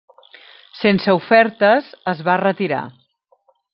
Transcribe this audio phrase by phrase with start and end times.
[0.77, 2.81] Sense ofertes, es va retirar.